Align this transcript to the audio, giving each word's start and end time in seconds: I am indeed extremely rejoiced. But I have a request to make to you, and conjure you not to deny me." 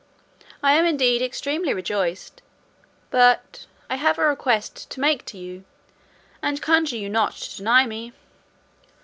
I 0.63 0.73
am 0.73 0.83
indeed 0.87 1.21
extremely 1.21 1.75
rejoiced. 1.75 2.41
But 3.11 3.67
I 3.87 3.97
have 3.97 4.17
a 4.17 4.25
request 4.25 4.89
to 4.89 4.99
make 4.99 5.27
to 5.27 5.37
you, 5.37 5.63
and 6.41 6.59
conjure 6.59 6.97
you 6.97 7.07
not 7.07 7.33
to 7.35 7.57
deny 7.57 7.85
me." 7.85 8.11